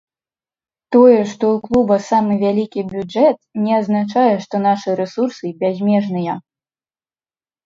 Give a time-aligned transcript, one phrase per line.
[0.93, 6.33] Тое, што ў клуба самы вялікі бюджэт, не азначае, што нашы рэсурсы бязмежныя.